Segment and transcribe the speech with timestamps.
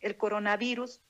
[0.00, 1.00] el coronavirus,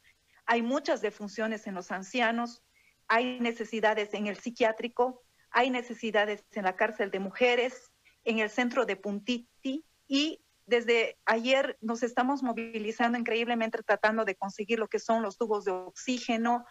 [0.46, 2.62] hay muchas defunciones en los ancianos,
[3.08, 7.92] hay necesidades en el psiquiátrico, hay necesidades en la cárcel de mujeres,
[8.24, 14.78] en el centro de Puntiti y desde ayer nos estamos movilizando increíblemente tratando de conseguir
[14.78, 16.64] lo que son los tubos de oxígeno,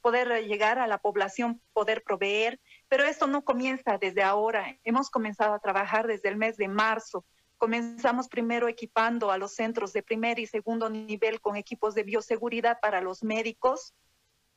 [0.00, 2.58] poder llegar a la población, poder proveer,
[2.88, 4.78] pero esto no comienza desde ahora.
[4.84, 7.24] Hemos comenzado a trabajar desde el mes de marzo.
[7.58, 12.78] Comenzamos primero equipando a los centros de primer y segundo nivel con equipos de bioseguridad
[12.80, 13.94] para los médicos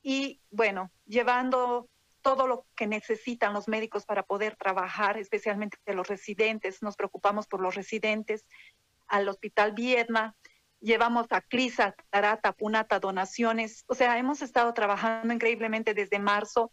[0.02, 1.90] y, bueno, llevando
[2.22, 6.82] todo lo que necesitan los médicos para poder trabajar, especialmente los residentes.
[6.82, 8.46] Nos preocupamos por los residentes
[9.08, 10.36] al Hospital Viedma,
[10.80, 13.84] llevamos a Clisa, Tarata, Punata, donaciones.
[13.88, 16.72] O sea, hemos estado trabajando increíblemente desde marzo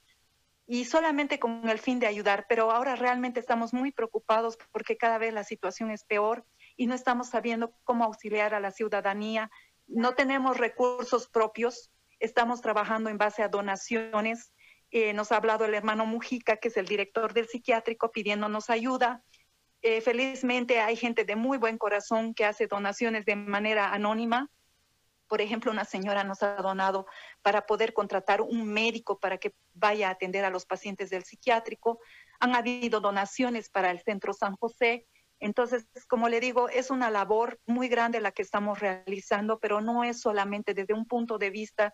[0.67, 5.19] y solamente con el fin de ayudar, pero ahora realmente estamos muy preocupados porque cada
[5.19, 6.45] vez la situación es peor
[6.77, 9.51] y no estamos sabiendo cómo auxiliar a la ciudadanía.
[9.87, 14.53] No tenemos recursos propios, estamos trabajando en base a donaciones
[14.91, 19.23] eh, nos ha hablado el hermano Mujica, que es el director del psiquiátrico, pidiéndonos ayuda.
[19.83, 24.51] Eh, felizmente hay gente de muy buen corazón que hace donaciones de manera anónima.
[25.29, 27.07] Por ejemplo, una señora nos ha donado
[27.43, 31.99] para poder contratar un médico para que vaya a atender a los pacientes del psiquiátrico.
[32.41, 35.07] Han habido donaciones para el Centro San José.
[35.41, 40.05] Entonces, como le digo, es una labor muy grande la que estamos realizando, pero no
[40.05, 41.93] es solamente desde un punto de vista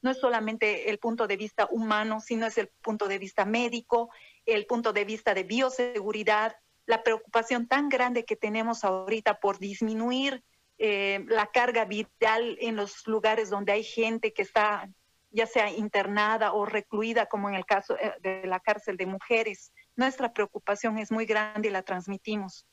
[0.00, 4.10] no es solamente el punto de vista humano, sino es el punto de vista médico,
[4.46, 6.54] el punto de vista de bioseguridad,
[6.86, 10.44] la preocupación tan grande que tenemos ahorita por disminuir
[10.78, 14.88] eh, la carga vital en los lugares donde hay gente que está
[15.30, 19.72] ya sea internada o recluida, como en el caso eh, de la cárcel de mujeres.
[19.94, 22.66] Nuestra preocupación es muy grande y la transmitimos.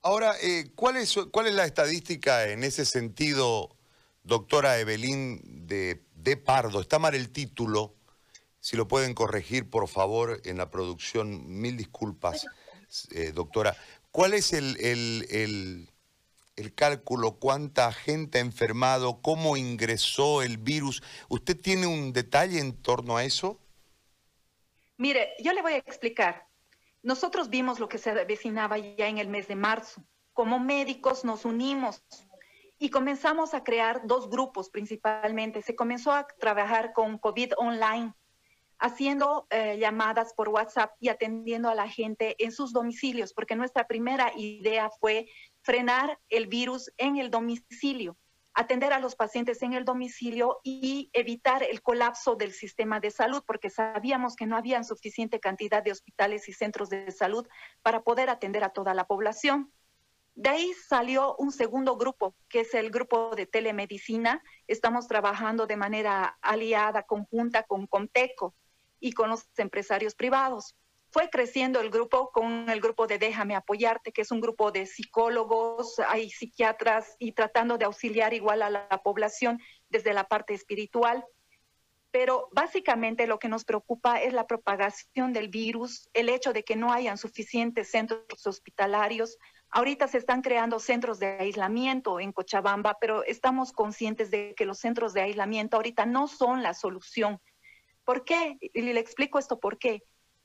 [0.00, 3.76] Ahora, eh, ¿cuál, es, ¿cuál es la estadística en ese sentido,
[4.24, 6.80] doctora Evelyn, de de Pardo.
[6.80, 7.94] Está mal el título.
[8.60, 11.60] Si lo pueden corregir, por favor, en la producción.
[11.60, 12.46] Mil disculpas,
[13.10, 13.76] eh, doctora.
[14.10, 15.90] ¿Cuál es el, el, el,
[16.74, 17.38] cálculo?
[17.38, 19.20] ¿Cuánta gente ha enfermado?
[19.22, 21.02] ¿Cómo ingresó el virus?
[21.28, 23.58] ¿Usted tiene un detalle en torno a eso?
[24.96, 26.46] Mire, yo le voy a explicar.
[27.02, 30.04] Nosotros vimos lo que se avecinaba ya en el mes de marzo.
[30.32, 32.04] Como médicos nos unimos
[32.78, 35.62] y comenzamos a crear dos grupos principalmente.
[35.62, 38.14] Se comenzó a trabajar con COVID online,
[38.82, 43.86] haciendo eh, llamadas por WhatsApp y atendiendo a la gente en sus domicilios, porque nuestra
[43.86, 45.28] primera idea fue
[45.60, 48.18] frenar el virus en el domicilio,
[48.54, 53.44] atender a los pacientes en el domicilio y evitar el colapso del sistema de salud,
[53.46, 57.46] porque sabíamos que no había suficiente cantidad de hospitales y centros de salud
[57.82, 59.72] para poder atender a toda la población.
[60.34, 64.42] De ahí salió un segundo grupo, que es el grupo de telemedicina.
[64.66, 68.56] Estamos trabajando de manera aliada, conjunta con Comteco
[69.02, 70.76] y con los empresarios privados.
[71.10, 74.86] Fue creciendo el grupo con el grupo de Déjame apoyarte, que es un grupo de
[74.86, 81.22] psicólogos, hay psiquiatras y tratando de auxiliar igual a la población desde la parte espiritual.
[82.12, 86.76] Pero básicamente lo que nos preocupa es la propagación del virus, el hecho de que
[86.76, 89.36] no hayan suficientes centros hospitalarios,
[89.74, 94.78] Ahorita se están creando centros de aislamiento en Cochabamba, pero estamos conscientes de que los
[94.78, 97.40] centros de aislamiento ahorita no son la solución.
[98.04, 98.58] ¿Por qué?
[98.60, 100.02] Y le explico esto por qué.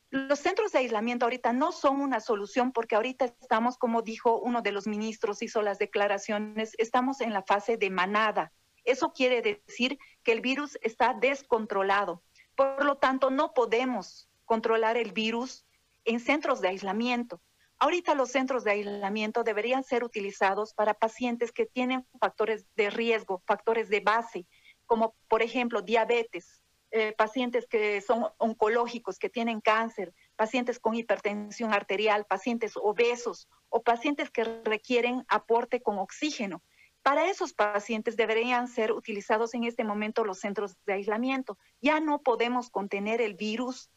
[0.10, 4.62] Los centros de aislamiento ahorita no son una solución porque ahorita estamos, como dijo uno
[4.62, 8.54] de los ministros, hizo las declaraciones, estamos en la fase de manada.
[8.86, 12.24] Eso quiere decir que el virus está descontrolado.
[12.56, 15.66] Por lo tanto, no podemos controlar el virus
[16.06, 17.42] en centros de aislamiento.
[17.80, 23.44] Ahorita los centros de aislamiento deberían ser utilizados para pacientes que tienen factores de riesgo,
[23.46, 24.48] factores de base,
[24.86, 31.74] como por ejemplo diabetes, eh, pacientes que son oncológicos, que tienen cáncer, pacientes con hipertensión
[31.74, 36.64] arterial, pacientes obesos o pacientes que requieren aporte con oxígeno.
[37.02, 41.58] Para esos pacientes deberían ser utilizados en este momento los centros de aislamiento.
[41.82, 43.90] Ya no podemos contener el virus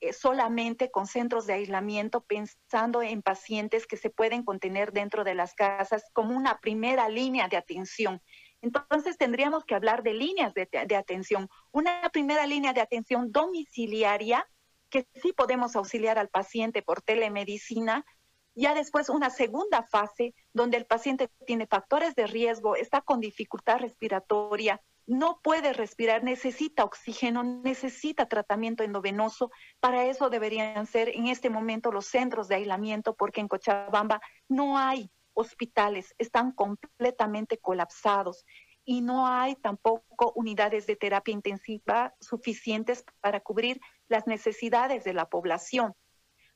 [0.00, 5.34] eh, solamente con centros de aislamiento, pensando en pacientes que se pueden contener dentro de
[5.34, 8.20] las casas como una primera línea de atención.
[8.64, 11.50] Entonces tendríamos que hablar de líneas de, atención.
[11.70, 14.48] Una primera línea de atención domiciliaria,
[14.88, 18.06] que sí podemos auxiliar al paciente por telemedicina,
[18.54, 23.80] ya después una segunda fase donde el paciente tiene factores de riesgo, está con dificultad
[23.80, 29.50] respiratoria, no puede respirar, necesita oxígeno, necesita tratamiento endovenoso.
[29.78, 34.78] Para eso deberían ser en este momento los centros de aislamiento, porque en Cochabamba no
[34.78, 38.44] hay hospitales están completamente colapsados
[38.84, 45.28] y no hay tampoco unidades de terapia intensiva suficientes para cubrir las necesidades de la
[45.28, 45.94] población.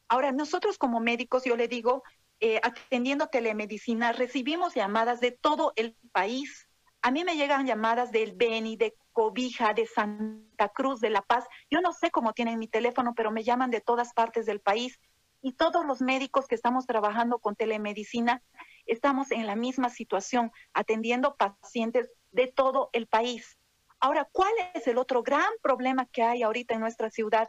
[0.09, 2.03] Ahora, nosotros como médicos, yo le digo,
[2.41, 6.69] eh, atendiendo telemedicina, recibimos llamadas de todo el país.
[7.03, 11.45] A mí me llegan llamadas del Beni, de Cobija, de Santa Cruz, de La Paz.
[11.71, 15.01] Yo no sé cómo tienen mi teléfono, pero me llaman de todas partes del país.
[15.41, 18.43] Y todos los médicos que estamos trabajando con telemedicina
[18.89, 23.59] estamos en la misma situación, atendiendo pacientes de todo el país.
[24.01, 27.49] Ahora, ¿cuál es el otro gran problema que hay ahorita en nuestra ciudad?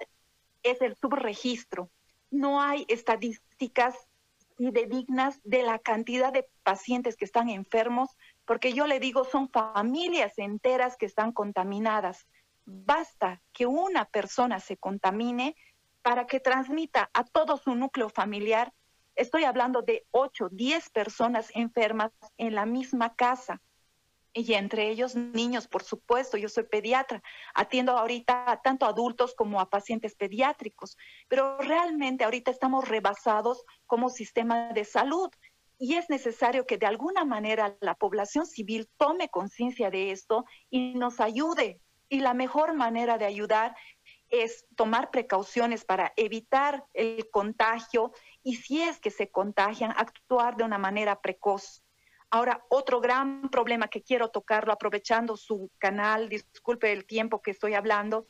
[0.63, 1.89] Es el subregistro.
[2.29, 3.95] No hay estadísticas
[4.59, 8.09] dignas de la cantidad de pacientes que están enfermos,
[8.45, 12.27] porque yo le digo, son familias enteras que están contaminadas.
[12.65, 15.55] Basta que una persona se contamine
[16.01, 18.73] para que transmita a todo su núcleo familiar.
[19.19, 23.61] Estoy hablando de 8, 10 personas enfermas en la misma casa
[24.31, 26.37] y entre ellos niños, por supuesto.
[26.37, 27.21] Yo soy pediatra,
[27.53, 30.95] atiendo ahorita tanto a adultos como a pacientes pediátricos,
[31.27, 35.29] pero realmente ahorita estamos rebasados como sistema de salud
[35.77, 40.93] y es necesario que de alguna manera la población civil tome conciencia de esto y
[40.93, 41.81] nos ayude.
[42.07, 43.75] Y la mejor manera de ayudar
[44.29, 48.11] es tomar precauciones para evitar el contagio
[48.43, 51.83] y si es que se contagian, actuar de una manera precoz.
[52.31, 57.73] Ahora, otro gran problema que quiero tocarlo, aprovechando su canal, disculpe el tiempo que estoy
[57.73, 58.27] hablando,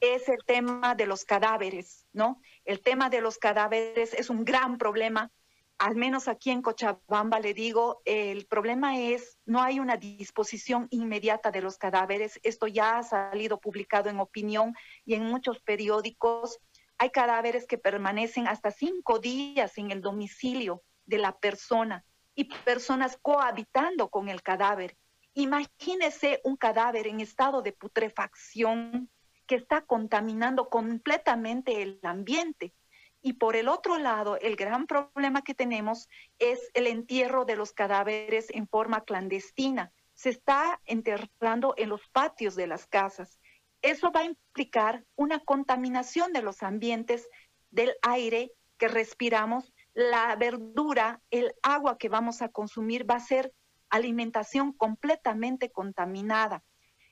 [0.00, 2.40] es el tema de los cadáveres, ¿no?
[2.64, 5.30] El tema de los cadáveres es un gran problema.
[5.78, 11.50] Al menos aquí en Cochabamba le digo, el problema es no hay una disposición inmediata
[11.50, 12.40] de los cadáveres.
[12.42, 14.74] Esto ya ha salido publicado en opinión
[15.04, 16.58] y en muchos periódicos.
[16.96, 23.18] Hay cadáveres que permanecen hasta cinco días en el domicilio de la persona y personas
[23.20, 24.96] cohabitando con el cadáver.
[25.34, 29.10] Imagínese un cadáver en estado de putrefacción
[29.46, 32.74] que está contaminando completamente el ambiente.
[33.22, 36.08] Y por el otro lado, el gran problema que tenemos
[36.38, 39.92] es el entierro de los cadáveres en forma clandestina.
[40.14, 43.40] Se está enterrando en los patios de las casas.
[43.82, 47.28] Eso va a implicar una contaminación de los ambientes,
[47.70, 53.54] del aire que respiramos la verdura, el agua que vamos a consumir va a ser
[53.88, 56.62] alimentación completamente contaminada.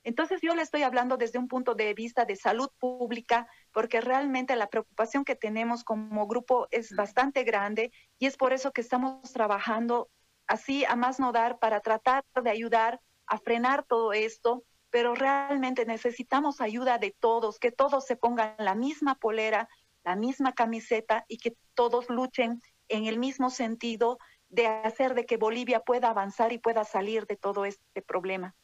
[0.02, 4.54] Entonces yo le estoy hablando desde un punto de vista de salud pública, porque realmente
[4.54, 7.90] la preocupación que tenemos como grupo es bastante grande
[8.20, 10.08] y es por eso que estamos trabajando
[10.46, 15.86] así a más no dar para tratar de ayudar a frenar todo esto, pero realmente
[15.86, 19.68] necesitamos ayuda de todos, que todos se pongan la misma polera,
[20.04, 24.18] la misma camiseta y que todos luchen en el mismo sentido
[24.50, 28.54] de hacer de que Bolivia pueda avanzar y pueda salir de todo este problema.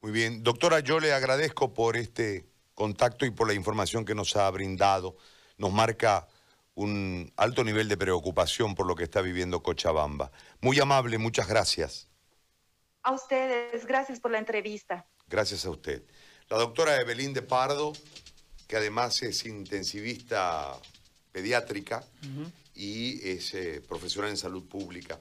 [0.00, 4.36] Muy bien, doctora, yo le agradezco por este contacto y por la información que nos
[4.36, 5.16] ha brindado.
[5.58, 6.26] Nos marca
[6.74, 10.30] un alto nivel de preocupación por lo que está viviendo Cochabamba.
[10.60, 12.08] Muy amable, muchas gracias.
[13.02, 15.06] A ustedes, gracias por la entrevista.
[15.28, 16.02] Gracias a usted.
[16.48, 17.92] La doctora Evelyn de Pardo,
[18.68, 20.78] que además es intensivista
[21.32, 22.04] pediátrica,
[22.74, 25.20] y es eh, profesional en salud pública.